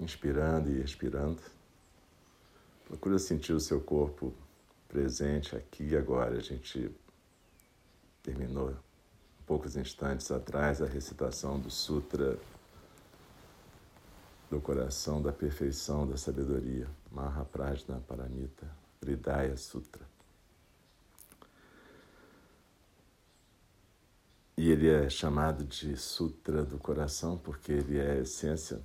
inspirando 0.00 0.70
e 0.70 0.82
expirando. 0.82 1.40
Procura 2.86 3.18
sentir 3.18 3.52
o 3.52 3.60
seu 3.60 3.80
corpo 3.80 4.32
presente 4.88 5.54
aqui 5.56 5.88
e 5.88 5.96
agora. 5.96 6.36
A 6.36 6.42
gente 6.42 6.90
terminou 8.22 8.74
poucos 9.46 9.76
instantes 9.76 10.30
atrás 10.30 10.80
a 10.80 10.86
recitação 10.86 11.58
do 11.58 11.70
Sutra 11.70 12.38
do 14.50 14.60
coração 14.60 15.20
da 15.20 15.32
perfeição 15.32 16.06
da 16.06 16.16
sabedoria, 16.16 16.88
Mahaprajna 17.12 18.02
Paramita, 18.08 18.66
Hridaya 19.02 19.56
Sutra. 19.56 20.06
E 24.56 24.70
ele 24.70 24.88
é 24.88 25.08
chamado 25.08 25.64
de 25.64 25.96
Sutra 25.96 26.64
do 26.64 26.78
Coração 26.78 27.38
porque 27.38 27.72
ele 27.72 27.98
é 27.98 28.12
a 28.12 28.18
essência 28.20 28.80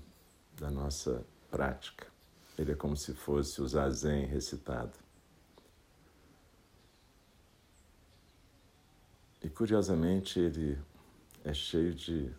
da 0.58 0.70
nossa 0.70 1.26
prática. 1.50 2.08
Ele 2.58 2.72
é 2.72 2.76
como 2.76 2.96
se 2.96 3.14
fosse 3.14 3.62
o 3.62 3.68
zazen 3.68 4.26
recitado. 4.26 4.94
E 9.44 9.50
curiosamente 9.50 10.40
ele 10.40 10.80
é 11.44 11.54
cheio 11.54 11.94
de 11.94 12.32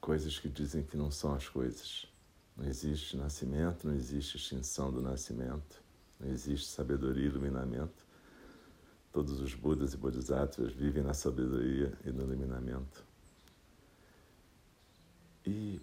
coisas 0.00 0.38
que 0.38 0.48
dizem 0.48 0.82
que 0.82 0.96
não 0.96 1.10
são 1.10 1.34
as 1.34 1.48
coisas. 1.48 2.06
Não 2.56 2.66
existe 2.66 3.16
nascimento, 3.16 3.86
não 3.86 3.94
existe 3.94 4.36
extinção 4.36 4.92
do 4.92 5.02
nascimento, 5.02 5.82
não 6.20 6.30
existe 6.30 6.66
sabedoria 6.66 7.24
e 7.24 7.26
iluminamento. 7.26 8.04
Todos 9.12 9.40
os 9.40 9.54
Budas 9.54 9.92
e 9.92 9.96
Bodhisattvas 9.96 10.72
vivem 10.72 11.02
na 11.02 11.14
sabedoria 11.14 11.92
e 12.04 12.10
no 12.10 12.22
iluminamento. 12.22 13.04
E 15.46 15.80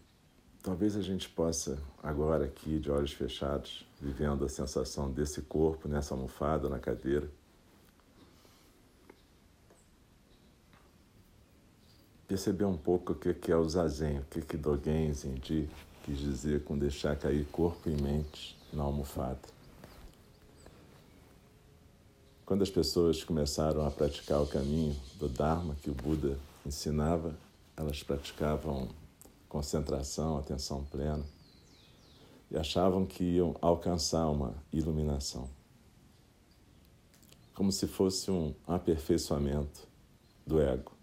talvez 0.62 0.96
a 0.96 1.02
gente 1.02 1.28
possa, 1.30 1.78
agora 2.02 2.46
aqui, 2.46 2.80
de 2.80 2.92
olhos 2.92 3.12
fechados, 3.12 3.86
vivendo 4.00 4.46
a 4.46 4.50
sensação 4.50 5.12
desse 5.12 5.42
corpo 5.42 5.88
nessa 5.88 6.14
almofada, 6.14 6.70
na 6.70 6.80
cadeira, 6.80 7.28
perceber 12.28 12.66
um 12.66 12.78
pouco 12.78 13.14
o 13.14 13.16
que 13.16 13.52
é 13.52 13.56
o 13.56 13.68
zazen, 13.68 14.20
o 14.20 14.24
que, 14.26 14.42
que 14.42 14.56
Dogen 14.56 15.14
Zenji 15.14 15.70
quis 16.04 16.18
dizer 16.18 16.64
com 16.64 16.78
deixar 16.78 17.16
cair 17.16 17.46
corpo 17.52 17.90
e 17.90 18.02
mente 18.02 18.58
na 18.72 18.84
almofada. 18.84 19.40
Quando 22.46 22.64
as 22.64 22.70
pessoas 22.70 23.24
começaram 23.24 23.86
a 23.86 23.92
praticar 23.92 24.42
o 24.42 24.48
caminho 24.48 24.96
do 25.16 25.28
Dharma 25.28 25.76
que 25.82 25.90
o 25.90 25.94
Buda 25.94 26.38
ensinava, 26.66 27.34
elas 27.78 28.04
praticavam 28.04 28.90
concentração, 29.52 30.38
atenção 30.38 30.86
plena 30.86 31.26
e 32.50 32.58
achavam 32.58 33.06
que 33.06 33.22
iam 33.22 33.54
alcançar 33.62 34.30
uma 34.30 34.56
iluminação. 34.72 35.50
Como 37.54 37.70
se 37.70 37.86
fosse 37.86 38.32
um 38.32 38.56
aperfeiçoamento 38.66 39.86
do 40.48 40.62
ego, 40.62 40.94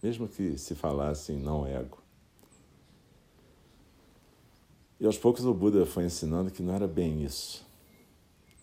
mesmo 0.00 0.28
que 0.28 0.56
se 0.56 0.76
falasse 0.76 1.32
em 1.32 1.36
não 1.36 1.66
ego. 1.66 1.98
E 5.00 5.04
aos 5.04 5.18
poucos 5.18 5.44
o 5.44 5.52
Buda 5.52 5.84
foi 5.84 6.04
ensinando 6.04 6.52
que 6.52 6.62
não 6.62 6.72
era 6.72 6.86
bem 6.86 7.24
isso. 7.24 7.66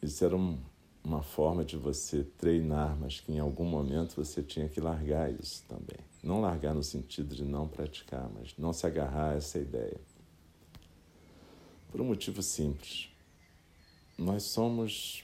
Isso 0.01 0.23
era 0.23 0.37
um 0.37 0.57
uma 1.05 1.21
forma 1.21 1.63
de 1.63 1.77
você 1.77 2.23
treinar, 2.23 2.97
mas 2.99 3.19
que 3.19 3.31
em 3.31 3.39
algum 3.39 3.63
momento 3.63 4.15
você 4.15 4.41
tinha 4.41 4.67
que 4.67 4.81
largar 4.81 5.31
isso 5.31 5.63
também. 5.69 5.99
Não 6.23 6.41
largar 6.41 6.73
no 6.73 6.81
sentido 6.81 7.35
de 7.35 7.45
não 7.45 7.67
praticar, 7.67 8.27
mas 8.33 8.55
não 8.57 8.73
se 8.73 8.87
agarrar 8.87 9.33
a 9.33 9.35
essa 9.35 9.59
ideia. 9.59 10.01
Por 11.91 12.01
um 12.01 12.05
motivo 12.05 12.41
simples. 12.41 13.07
Nós 14.17 14.43
somos 14.43 15.23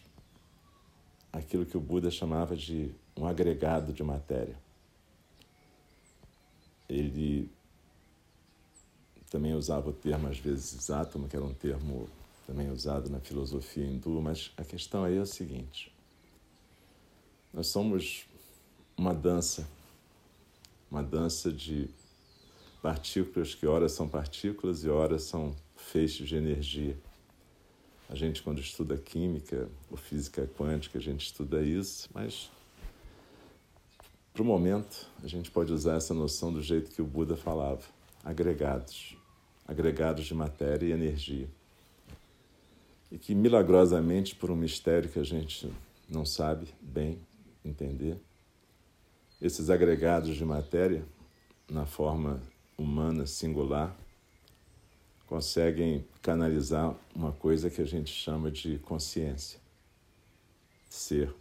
aquilo 1.34 1.66
que 1.66 1.76
o 1.76 1.82
Buda 1.82 2.12
chamava 2.12 2.56
de 2.56 2.92
um 3.18 3.26
agregado 3.26 3.92
de 3.92 4.04
matéria. 4.04 4.56
Ele 6.88 7.50
também 9.32 9.56
usava 9.56 9.90
o 9.90 9.94
termo, 9.94 10.28
às 10.28 10.38
vezes, 10.38 10.92
átomo, 10.92 11.28
que 11.28 11.36
era 11.36 11.46
um 11.46 11.54
termo 11.54 12.08
também 12.52 12.70
usado 12.70 13.10
na 13.10 13.22
filosofia 13.22 13.86
hindu, 13.86 14.22
mas 14.22 14.52
a 14.58 14.64
questão 14.66 15.06
aí 15.06 15.16
é 15.16 15.22
o 15.22 15.26
seguinte: 15.26 15.90
nós 17.54 17.68
somos 17.68 18.26
uma 18.98 19.14
dança, 19.14 19.66
uma 20.90 21.02
dança 21.02 21.50
de 21.50 21.90
partículas 22.82 23.56
que 23.56 23.66
ora 23.66 23.88
são 23.88 24.06
partículas 24.06 24.84
e 24.84 24.90
ora 24.90 25.18
são 25.18 25.56
feixes 25.78 26.28
de 26.28 26.36
energia. 26.36 26.98
A 28.10 28.16
gente, 28.16 28.44
quando 28.44 28.60
estuda 28.60 28.98
química 28.98 29.70
ou 29.90 29.96
física 29.96 30.46
quântica, 30.58 31.00
a 31.00 31.02
gente 31.02 31.28
estuda 31.28 31.62
isso, 31.62 32.10
mas 32.14 32.52
para 34.34 34.42
o 34.42 34.46
momento 34.46 35.08
a 35.24 35.28
gente 35.28 35.50
pode 35.50 35.72
usar 35.72 35.96
essa 35.96 36.14
noção 36.14 36.52
do 36.52 36.62
jeito 36.62 36.92
que 36.92 37.02
o 37.02 37.06
Buda 37.06 37.38
falava: 37.38 37.84
agregados, 38.26 39.16
agregados 39.66 40.26
de 40.26 40.34
matéria 40.34 40.88
e 40.88 40.92
energia 40.92 41.48
e 43.12 43.18
que 43.18 43.36
milagrosamente, 43.36 44.36
por 44.36 44.50
um 44.50 44.56
mistério 44.56 45.10
que 45.10 45.20
a 45.20 45.24
gente 45.24 45.72
não 46.08 46.26
sabe 46.26 46.68
bem 46.82 47.20
entender, 47.64 48.18
esses 49.42 49.70
agregados 49.70 50.36
de 50.36 50.46
matéria, 50.46 51.04
na 51.70 51.86
forma 51.86 52.42
humana 52.78 53.26
singular, 53.26 53.96
conseguem 55.28 56.06
canalizar 56.22 56.96
uma 57.16 57.32
coisa 57.32 57.70
que 57.70 57.82
a 57.82 57.86
gente 57.86 58.12
chama 58.12 58.52
de 58.52 58.78
consciência, 58.80 59.60
ser. 60.90 61.34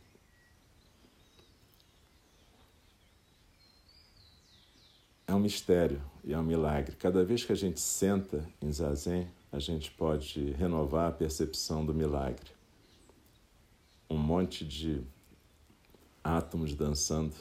É 5.26 5.34
um 5.34 5.40
mistério 5.40 6.02
e 6.24 6.32
é 6.32 6.38
um 6.38 6.42
milagre. 6.42 6.96
Cada 6.96 7.24
vez 7.24 7.44
que 7.44 7.52
a 7.52 7.56
gente 7.56 7.80
senta 7.80 8.48
em 8.60 8.72
zazen, 8.72 9.28
a 9.52 9.58
gente 9.58 9.90
pode 9.90 10.52
renovar 10.52 11.08
a 11.08 11.12
percepção 11.12 11.84
do 11.84 11.92
milagre. 11.92 12.50
Um 14.08 14.18
monte 14.18 14.64
de 14.64 15.02
átomos 16.22 16.74
dançando 16.74 17.34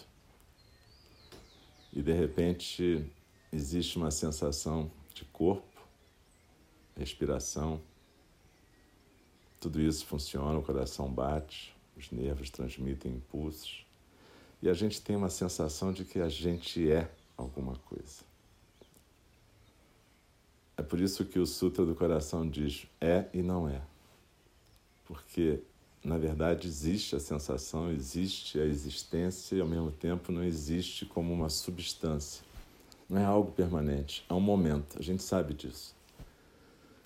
e 1.91 2.01
de 2.01 2.13
repente 2.13 3.05
existe 3.51 3.97
uma 3.97 4.11
sensação 4.11 4.91
de 5.13 5.25
corpo, 5.25 5.81
respiração. 6.95 7.81
Tudo 9.59 9.81
isso 9.81 10.05
funciona, 10.05 10.57
o 10.57 10.63
coração 10.63 11.11
bate, 11.11 11.75
os 11.97 12.11
nervos 12.11 12.49
transmitem 12.49 13.13
impulsos 13.13 13.85
e 14.61 14.69
a 14.69 14.73
gente 14.73 15.01
tem 15.01 15.15
uma 15.15 15.29
sensação 15.29 15.91
de 15.91 16.05
que 16.05 16.19
a 16.19 16.29
gente 16.29 16.89
é 16.91 17.09
alguma 17.37 17.75
coisa. 17.75 18.23
É 20.79 20.81
por 20.81 21.01
isso 21.01 21.25
que 21.25 21.37
o 21.37 21.45
Sutra 21.45 21.85
do 21.85 21.93
Coração 21.93 22.47
diz 22.47 22.87
é 23.01 23.25
e 23.33 23.41
não 23.41 23.67
é. 23.67 23.81
Porque, 25.03 25.59
na 26.01 26.17
verdade, 26.17 26.69
existe 26.69 27.17
a 27.17 27.19
sensação, 27.19 27.91
existe 27.91 28.57
a 28.57 28.63
existência 28.63 29.57
e, 29.57 29.59
ao 29.59 29.67
mesmo 29.67 29.91
tempo, 29.91 30.31
não 30.31 30.41
existe 30.41 31.05
como 31.05 31.33
uma 31.33 31.49
substância. 31.49 32.45
Não 33.09 33.19
é 33.19 33.25
algo 33.25 33.51
permanente, 33.51 34.23
é 34.29 34.33
um 34.33 34.39
momento, 34.39 34.97
a 34.97 35.01
gente 35.01 35.21
sabe 35.21 35.53
disso. 35.53 35.93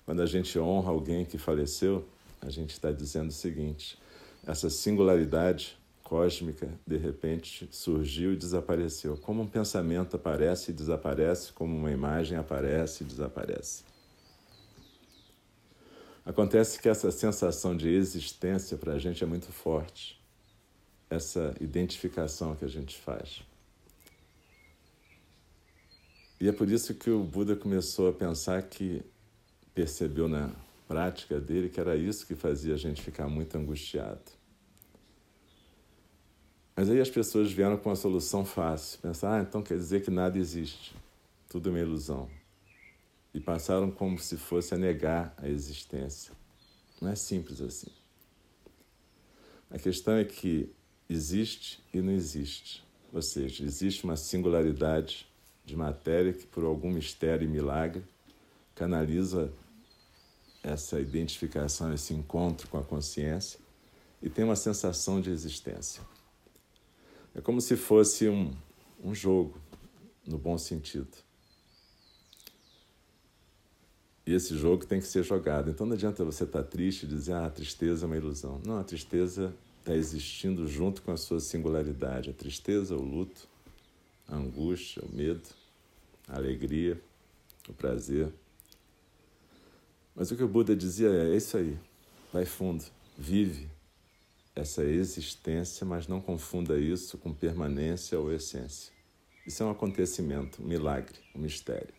Quando 0.04 0.22
a 0.22 0.26
gente 0.26 0.56
honra 0.56 0.92
alguém 0.92 1.24
que 1.24 1.36
faleceu, 1.36 2.06
a 2.40 2.50
gente 2.50 2.70
está 2.70 2.92
dizendo 2.92 3.30
o 3.30 3.32
seguinte: 3.32 3.98
essa 4.46 4.70
singularidade 4.70 5.76
cósmica 6.04 6.68
de 6.86 6.98
repente 6.98 7.66
surgiu 7.72 8.34
e 8.34 8.36
desapareceu. 8.36 9.16
Como 9.16 9.42
um 9.42 9.48
pensamento 9.48 10.16
aparece 10.16 10.70
e 10.70 10.74
desaparece, 10.74 11.52
como 11.52 11.74
uma 11.74 11.90
imagem 11.90 12.36
aparece 12.36 13.02
e 13.02 13.06
desaparece. 13.06 13.82
Acontece 16.24 16.80
que 16.80 16.88
essa 16.88 17.10
sensação 17.10 17.76
de 17.76 17.88
existência 17.88 18.76
para 18.76 18.92
a 18.92 18.98
gente 18.98 19.24
é 19.24 19.26
muito 19.26 19.50
forte, 19.50 20.22
essa 21.10 21.54
identificação 21.60 22.54
que 22.54 22.64
a 22.64 22.68
gente 22.68 22.96
faz. 22.96 23.42
E 26.40 26.48
é 26.48 26.52
por 26.52 26.70
isso 26.70 26.94
que 26.94 27.10
o 27.10 27.22
Buda 27.24 27.56
começou 27.56 28.08
a 28.08 28.12
pensar 28.12 28.62
que 28.62 29.02
percebeu 29.74 30.28
na 30.28 30.50
prática 30.86 31.40
dele 31.40 31.68
que 31.68 31.80
era 31.80 31.96
isso 31.96 32.26
que 32.26 32.34
fazia 32.34 32.74
a 32.74 32.78
gente 32.78 33.00
ficar 33.00 33.28
muito 33.28 33.56
angustiado 33.56 34.43
mas 36.76 36.90
aí 36.90 37.00
as 37.00 37.10
pessoas 37.10 37.52
vieram 37.52 37.76
com 37.76 37.88
uma 37.88 37.96
solução 37.96 38.44
fácil. 38.44 38.98
Pensaram, 39.00 39.36
ah, 39.36 39.42
então 39.42 39.62
quer 39.62 39.76
dizer 39.76 40.02
que 40.02 40.10
nada 40.10 40.38
existe. 40.38 40.94
Tudo 41.48 41.68
é 41.68 41.72
uma 41.72 41.78
ilusão. 41.78 42.28
E 43.32 43.40
passaram 43.40 43.90
como 43.90 44.18
se 44.18 44.36
fosse 44.36 44.74
a 44.74 44.76
negar 44.76 45.34
a 45.36 45.48
existência. 45.48 46.32
Não 47.00 47.10
é 47.10 47.14
simples 47.14 47.60
assim. 47.60 47.90
A 49.70 49.78
questão 49.78 50.14
é 50.14 50.24
que 50.24 50.72
existe 51.08 51.80
e 51.92 52.00
não 52.00 52.12
existe. 52.12 52.84
Ou 53.12 53.22
seja, 53.22 53.64
existe 53.64 54.04
uma 54.04 54.16
singularidade 54.16 55.28
de 55.64 55.76
matéria 55.76 56.32
que, 56.32 56.46
por 56.46 56.64
algum 56.64 56.90
mistério 56.90 57.44
e 57.44 57.48
milagre, 57.48 58.04
canaliza 58.74 59.52
essa 60.62 60.98
identificação, 61.00 61.92
esse 61.92 62.12
encontro 62.14 62.66
com 62.68 62.78
a 62.78 62.82
consciência 62.82 63.60
e 64.22 64.28
tem 64.28 64.44
uma 64.44 64.56
sensação 64.56 65.20
de 65.20 65.30
existência. 65.30 66.02
É 67.34 67.40
como 67.40 67.60
se 67.60 67.76
fosse 67.76 68.28
um, 68.28 68.54
um 69.02 69.14
jogo, 69.14 69.58
no 70.26 70.38
bom 70.38 70.56
sentido. 70.56 71.08
E 74.26 74.32
esse 74.32 74.56
jogo 74.56 74.86
tem 74.86 75.00
que 75.00 75.06
ser 75.06 75.22
jogado. 75.24 75.70
Então 75.70 75.84
não 75.84 75.94
adianta 75.94 76.24
você 76.24 76.44
estar 76.44 76.62
triste 76.62 77.02
e 77.02 77.08
dizer, 77.08 77.32
ah, 77.32 77.46
a 77.46 77.50
tristeza 77.50 78.04
é 78.04 78.06
uma 78.06 78.16
ilusão. 78.16 78.60
Não, 78.64 78.78
a 78.78 78.84
tristeza 78.84 79.54
está 79.80 79.94
existindo 79.94 80.66
junto 80.66 81.02
com 81.02 81.10
a 81.10 81.16
sua 81.16 81.40
singularidade. 81.40 82.30
A 82.30 82.32
tristeza, 82.32 82.94
o 82.94 83.02
luto, 83.02 83.48
a 84.28 84.36
angústia, 84.36 85.02
o 85.04 85.14
medo, 85.14 85.48
a 86.28 86.36
alegria, 86.36 86.98
o 87.68 87.72
prazer. 87.74 88.32
Mas 90.14 90.30
o 90.30 90.36
que 90.36 90.42
o 90.42 90.48
Buda 90.48 90.74
dizia 90.74 91.08
é: 91.08 91.32
é 91.32 91.36
isso 91.36 91.56
aí, 91.56 91.76
vai 92.32 92.46
fundo, 92.46 92.84
vive 93.18 93.73
essa 94.54 94.84
existência, 94.84 95.84
mas 95.84 96.06
não 96.06 96.20
confunda 96.20 96.78
isso 96.78 97.18
com 97.18 97.34
permanência 97.34 98.18
ou 98.18 98.32
essência. 98.32 98.92
Isso 99.46 99.62
é 99.62 99.66
um 99.66 99.70
acontecimento, 99.70 100.62
um 100.62 100.66
milagre, 100.66 101.18
um 101.34 101.40
mistério. 101.40 101.92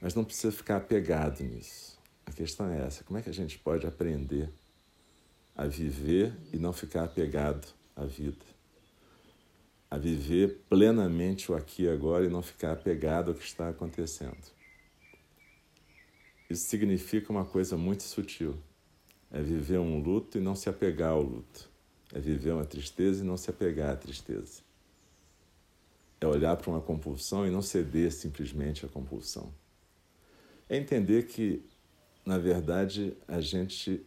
Mas 0.00 0.14
não 0.14 0.24
precisa 0.24 0.52
ficar 0.52 0.76
apegado 0.76 1.42
nisso. 1.42 1.98
A 2.24 2.30
questão 2.30 2.70
é 2.70 2.84
essa: 2.86 3.02
como 3.02 3.18
é 3.18 3.22
que 3.22 3.30
a 3.30 3.34
gente 3.34 3.58
pode 3.58 3.86
aprender 3.86 4.52
a 5.56 5.66
viver 5.66 6.36
e 6.52 6.58
não 6.58 6.72
ficar 6.72 7.04
apegado 7.04 7.66
à 7.96 8.04
vida? 8.04 8.44
A 9.90 9.96
viver 9.96 10.60
plenamente 10.68 11.50
o 11.50 11.54
aqui 11.56 11.84
e 11.84 11.88
agora 11.88 12.26
e 12.26 12.28
não 12.28 12.42
ficar 12.42 12.72
apegado 12.72 13.30
ao 13.30 13.34
que 13.34 13.44
está 13.44 13.70
acontecendo. 13.70 14.58
Isso 16.48 16.68
significa 16.68 17.32
uma 17.32 17.44
coisa 17.44 17.76
muito 17.76 18.02
sutil. 18.02 18.56
É 19.30 19.42
viver 19.42 19.78
um 19.78 20.00
luto 20.00 20.38
e 20.38 20.40
não 20.40 20.54
se 20.54 20.68
apegar 20.68 21.10
ao 21.10 21.22
luto. 21.22 21.68
É 22.12 22.18
viver 22.18 22.52
uma 22.52 22.64
tristeza 22.64 23.22
e 23.22 23.26
não 23.26 23.36
se 23.36 23.50
apegar 23.50 23.90
à 23.90 23.96
tristeza. 23.96 24.62
É 26.20 26.26
olhar 26.26 26.56
para 26.56 26.70
uma 26.70 26.80
compulsão 26.80 27.46
e 27.46 27.50
não 27.50 27.62
ceder 27.62 28.10
simplesmente 28.10 28.84
à 28.84 28.88
compulsão. 28.88 29.52
É 30.68 30.76
entender 30.76 31.26
que, 31.26 31.62
na 32.24 32.38
verdade, 32.38 33.16
a 33.26 33.40
gente 33.40 34.04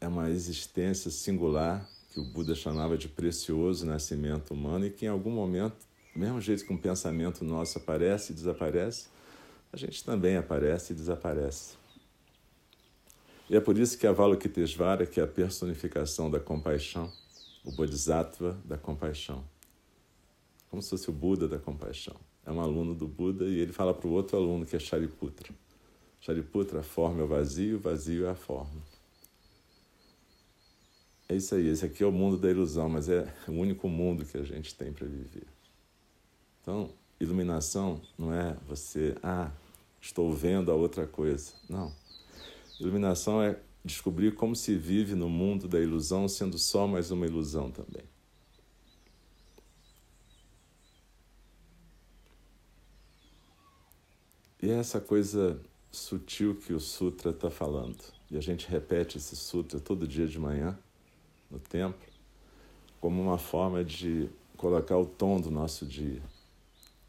é 0.00 0.08
uma 0.08 0.30
existência 0.30 1.10
singular 1.10 1.88
que 2.10 2.18
o 2.18 2.24
Buda 2.24 2.54
chamava 2.54 2.96
de 2.96 3.08
precioso 3.08 3.86
nascimento 3.86 4.52
humano 4.52 4.86
e 4.86 4.90
que 4.90 5.04
em 5.04 5.08
algum 5.08 5.30
momento, 5.30 5.76
mesmo 6.14 6.40
jeito 6.40 6.64
que 6.64 6.72
um 6.72 6.76
pensamento 6.76 7.44
nosso 7.44 7.78
aparece 7.78 8.32
e 8.32 8.34
desaparece, 8.34 9.08
a 9.72 9.76
gente 9.76 10.04
também 10.04 10.36
aparece 10.36 10.92
e 10.92 10.96
desaparece. 10.96 11.79
E 13.50 13.56
é 13.56 13.60
por 13.60 13.76
isso 13.76 13.98
que 13.98 14.06
Avalokitesvara, 14.06 15.04
que 15.04 15.18
é 15.18 15.24
a 15.24 15.26
personificação 15.26 16.30
da 16.30 16.38
compaixão, 16.38 17.12
o 17.64 17.72
Bodhisattva 17.72 18.56
da 18.64 18.78
compaixão, 18.78 19.44
como 20.68 20.80
se 20.80 20.90
fosse 20.90 21.10
o 21.10 21.12
Buda 21.12 21.48
da 21.48 21.58
compaixão. 21.58 22.14
É 22.46 22.52
um 22.52 22.60
aluno 22.60 22.94
do 22.94 23.08
Buda 23.08 23.46
e 23.46 23.58
ele 23.58 23.72
fala 23.72 23.92
para 23.92 24.06
o 24.06 24.12
outro 24.12 24.36
aluno, 24.36 24.64
que 24.64 24.76
é 24.76 24.78
Shariputra. 24.78 25.52
Shariputra, 26.20 26.78
a 26.78 26.82
forma 26.84 27.22
é 27.22 27.24
o 27.24 27.26
vazio, 27.26 27.78
o 27.78 27.80
vazio 27.80 28.26
é 28.26 28.30
a 28.30 28.36
forma. 28.36 28.80
É 31.28 31.34
isso 31.34 31.52
aí, 31.56 31.66
esse 31.66 31.84
aqui 31.84 32.04
é 32.04 32.06
o 32.06 32.12
mundo 32.12 32.38
da 32.38 32.48
ilusão, 32.48 32.88
mas 32.88 33.08
é 33.08 33.34
o 33.48 33.52
único 33.52 33.88
mundo 33.88 34.24
que 34.24 34.38
a 34.38 34.44
gente 34.44 34.76
tem 34.76 34.92
para 34.92 35.08
viver. 35.08 35.48
Então, 36.62 36.88
iluminação 37.18 38.00
não 38.16 38.32
é 38.32 38.56
você, 38.68 39.16
ah, 39.24 39.50
estou 40.00 40.32
vendo 40.32 40.70
a 40.70 40.74
outra 40.76 41.04
coisa. 41.04 41.52
Não. 41.68 41.92
Iluminação 42.80 43.42
é 43.42 43.60
descobrir 43.84 44.34
como 44.34 44.56
se 44.56 44.74
vive 44.74 45.14
no 45.14 45.28
mundo 45.28 45.68
da 45.68 45.78
ilusão, 45.78 46.26
sendo 46.26 46.58
só 46.58 46.86
mais 46.86 47.10
uma 47.10 47.26
ilusão 47.26 47.70
também. 47.70 48.04
E 54.62 54.70
é 54.70 54.74
essa 54.74 55.00
coisa 55.00 55.60
sutil 55.90 56.54
que 56.54 56.72
o 56.72 56.80
Sutra 56.80 57.30
está 57.30 57.50
falando. 57.50 58.02
E 58.30 58.36
a 58.36 58.40
gente 58.40 58.68
repete 58.68 59.18
esse 59.18 59.36
Sutra 59.36 59.78
todo 59.78 60.08
dia 60.08 60.26
de 60.26 60.38
manhã, 60.38 60.78
no 61.50 61.58
templo, 61.58 62.08
como 63.00 63.20
uma 63.20 63.38
forma 63.38 63.84
de 63.84 64.30
colocar 64.56 64.96
o 64.96 65.04
tom 65.04 65.38
do 65.38 65.50
nosso 65.50 65.84
dia. 65.84 66.22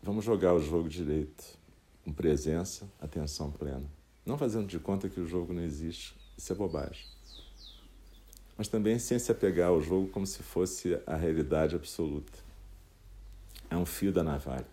Vamos 0.04 0.26
jogar 0.26 0.54
o 0.54 0.62
jogo 0.62 0.90
direito, 0.90 1.58
com 2.04 2.12
presença, 2.12 2.90
atenção 3.00 3.52
plena. 3.52 4.01
Não 4.26 4.38
fazendo 4.38 4.68
de 4.68 4.80
conta 4.80 5.10
que 5.10 5.20
o 5.20 5.28
jogo 5.28 5.54
não 5.54 5.64
existe, 5.64 6.16
isso 6.38 6.52
é 6.54 6.56
bobagem. 6.56 7.06
Mas 8.58 8.68
também 8.68 9.00
sem 9.00 9.18
se 9.18 9.32
apegar 9.32 9.70
ao 9.70 9.82
jogo 9.82 10.08
como 10.10 10.28
se 10.28 10.44
fosse 10.44 11.00
a 11.08 11.16
realidade 11.16 11.76
absoluta. 11.76 12.32
É 13.70 13.76
um 13.76 13.86
fio 13.86 14.12
da 14.12 14.24
navalha. 14.24 14.68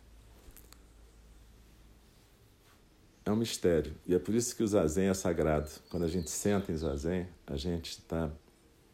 É 3.25 3.31
um 3.31 3.37
mistério. 3.37 3.95
E 4.07 4.15
é 4.15 4.19
por 4.19 4.35
isso 4.35 4.57
que 4.57 4.63
o 4.63 4.67
zazen 4.67 5.09
é 5.09 5.15
sagrado. 5.15 5.71
Quando 5.91 6.05
a 6.05 6.09
gente 6.09 6.31
senta 6.31 6.73
em 6.73 6.77
zazen, 6.77 7.29
a 7.47 7.57
gente 7.57 7.91
está 7.91 8.31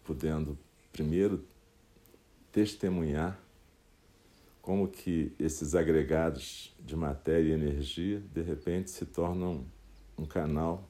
podendo, 0.05 0.59
primeiro, 0.93 1.45
testemunhar 2.53 3.41
como 4.61 4.89
que 4.89 5.33
esses 5.39 5.75
agregados 5.75 6.75
de 6.81 6.97
matéria 6.97 7.51
e 7.51 7.53
energia, 7.53 8.21
de 8.33 8.43
repente, 8.43 8.91
se 8.91 9.05
tornam 9.05 9.65
um 10.17 10.25
canal 10.25 10.89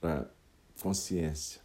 para 0.00 0.30
consciência. 0.80 1.60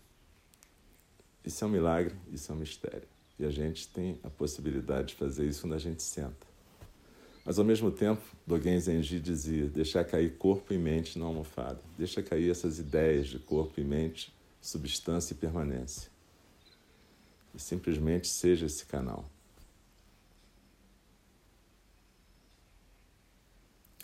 Isso 1.45 1.63
é 1.63 1.67
um 1.67 1.71
milagre, 1.71 2.15
isso 2.31 2.51
é 2.51 2.55
um 2.55 2.57
mistério. 2.57 3.07
E 3.37 3.45
a 3.45 3.49
gente 3.49 3.87
tem 3.87 4.19
a 4.23 4.29
possibilidade 4.29 5.09
de 5.09 5.15
fazer 5.15 5.45
isso 5.45 5.61
quando 5.61 5.73
a 5.73 5.79
gente 5.79 6.01
senta. 6.01 6.47
Mas 7.45 7.59
ao 7.59 7.65
mesmo 7.65 7.91
tempo, 7.91 8.21
Dogen 8.47 8.79
Zenji 8.79 9.19
dizia: 9.19 9.67
deixar 9.67 10.05
cair 10.05 10.37
corpo 10.37 10.73
e 10.73 10.77
mente 10.77 11.19
na 11.19 11.25
almofada. 11.25 11.81
Deixa 11.97 12.23
cair 12.23 12.49
essas 12.49 12.79
ideias 12.79 13.27
de 13.27 13.39
corpo 13.39 13.79
e 13.79 13.83
mente, 13.83 14.33
substância 14.61 15.33
e 15.33 15.37
permanência. 15.37 16.09
E 17.53 17.59
simplesmente 17.59 18.27
seja 18.27 18.65
esse 18.65 18.85
canal. 18.85 19.25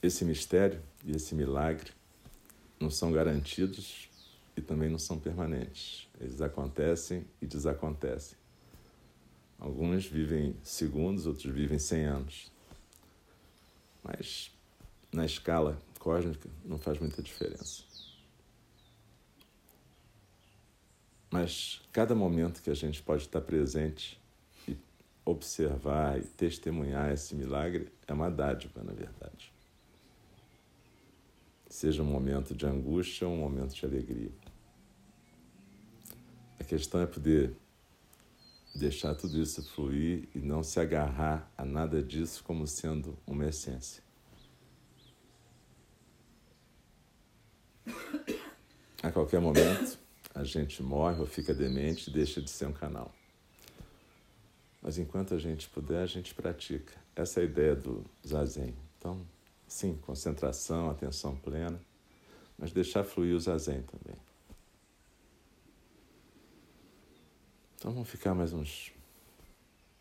Esse 0.01 0.23
mistério 0.23 0.81
e 1.03 1.11
esse 1.11 1.35
milagre 1.35 1.91
não 2.79 2.89
são 2.89 3.11
garantidos 3.11 4.09
e 4.55 4.61
também 4.61 4.89
não 4.89 4.97
são 4.97 5.19
permanentes. 5.19 6.07
Eles 6.19 6.41
acontecem 6.41 7.25
e 7.41 7.45
desacontecem. 7.45 8.37
Alguns 9.59 10.05
vivem 10.05 10.55
segundos, 10.63 11.25
outros 11.25 11.53
vivem 11.53 11.77
cem 11.77 12.05
anos. 12.05 12.49
Mas 14.01 14.51
na 15.11 15.25
escala 15.25 15.77
cósmica 15.99 16.49
não 16.63 16.77
faz 16.77 16.97
muita 16.97 17.21
diferença. 17.21 17.83
Mas 21.29 21.81
cada 21.91 22.15
momento 22.15 22.61
que 22.61 22.69
a 22.69 22.73
gente 22.73 23.03
pode 23.03 23.23
estar 23.23 23.41
presente 23.41 24.17
e 24.65 24.77
observar 25.25 26.17
e 26.17 26.23
testemunhar 26.23 27.11
esse 27.11 27.35
milagre 27.35 27.91
é 28.07 28.13
uma 28.13 28.31
dádiva, 28.31 28.81
na 28.81 28.93
verdade 28.93 29.58
seja 31.69 32.01
um 32.01 32.05
momento 32.05 32.55
de 32.55 32.65
angústia 32.65 33.27
ou 33.27 33.33
um 33.33 33.39
momento 33.39 33.75
de 33.75 33.85
alegria. 33.85 34.31
A 36.59 36.63
questão 36.63 36.99
é 36.99 37.05
poder 37.05 37.55
deixar 38.75 39.15
tudo 39.15 39.39
isso 39.39 39.63
fluir 39.69 40.27
e 40.33 40.39
não 40.39 40.63
se 40.63 40.79
agarrar 40.79 41.51
a 41.57 41.63
nada 41.63 42.01
disso 42.01 42.43
como 42.43 42.67
sendo 42.67 43.17
uma 43.25 43.45
essência. 43.47 44.03
A 49.01 49.11
qualquer 49.11 49.39
momento, 49.39 49.97
a 50.35 50.43
gente 50.43 50.83
morre 50.83 51.19
ou 51.19 51.25
fica 51.25 51.53
demente 51.53 52.09
e 52.09 52.13
deixa 52.13 52.41
de 52.41 52.49
ser 52.49 52.67
um 52.67 52.73
canal. 52.73 53.13
Mas 54.81 54.97
enquanto 54.97 55.33
a 55.33 55.37
gente 55.37 55.69
puder, 55.69 56.03
a 56.03 56.05
gente 56.05 56.33
pratica. 56.33 56.93
Essa 57.15 57.39
é 57.39 57.43
a 57.43 57.45
ideia 57.45 57.75
do 57.75 58.05
zazen. 58.25 58.75
Então, 58.97 59.25
Sim, 59.69 59.97
concentração, 59.97 60.89
atenção 60.89 61.35
plena, 61.35 61.79
mas 62.57 62.73
deixar 62.73 63.03
fluir 63.03 63.35
o 63.35 63.39
zazen 63.39 63.83
também. 63.83 64.17
Então 67.75 67.93
vamos 67.93 68.09
ficar 68.09 68.33
mais 68.33 68.51
uns 68.51 68.91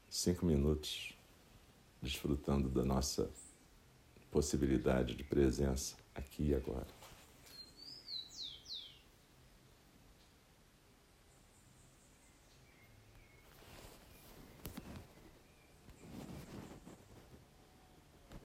cinco 0.09 0.47
minutos 0.47 1.15
desfrutando 2.01 2.71
da 2.71 2.83
nossa 2.83 3.31
possibilidade 4.31 5.15
de 5.15 5.23
presença 5.23 5.97
aqui 6.15 6.49
e 6.49 6.55
agora. 6.55 6.98